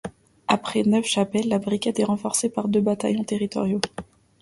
Après 0.47 0.81
Neuve-Chapelle, 0.81 1.47
la 1.47 1.59
brigade 1.59 1.99
est 1.99 2.03
renforcée 2.05 2.49
par 2.49 2.69
deux 2.69 2.81
bataillons 2.81 3.23
territoriaux. 3.23 3.81